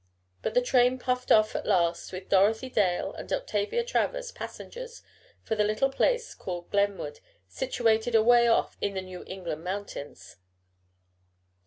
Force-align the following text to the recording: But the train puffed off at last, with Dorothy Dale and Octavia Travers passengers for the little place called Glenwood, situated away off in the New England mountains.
But 0.41 0.55
the 0.55 0.63
train 0.63 0.97
puffed 0.97 1.31
off 1.31 1.55
at 1.55 1.63
last, 1.67 2.11
with 2.11 2.27
Dorothy 2.27 2.71
Dale 2.71 3.13
and 3.13 3.31
Octavia 3.31 3.83
Travers 3.83 4.31
passengers 4.31 5.03
for 5.43 5.53
the 5.53 5.63
little 5.63 5.91
place 5.91 6.33
called 6.33 6.71
Glenwood, 6.71 7.19
situated 7.47 8.15
away 8.15 8.47
off 8.47 8.75
in 8.81 8.95
the 8.95 9.03
New 9.03 9.23
England 9.27 9.63
mountains. 9.63 10.37